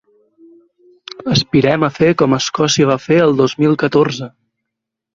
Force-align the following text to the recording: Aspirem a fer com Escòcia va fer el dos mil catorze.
Aspirem 1.35 1.87
a 1.87 1.91
fer 1.99 2.09
com 2.23 2.35
Escòcia 2.39 2.91
va 2.95 2.99
fer 3.07 3.23
el 3.29 3.39
dos 3.45 3.57
mil 3.63 3.81
catorze. 3.87 4.35